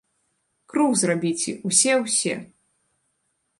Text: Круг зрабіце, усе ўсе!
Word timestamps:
Круг 0.73 0.93
зрабіце, 1.01 1.53
усе 1.71 1.93
ўсе! 2.07 2.35